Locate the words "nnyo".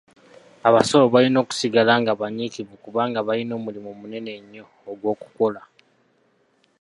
4.41-4.65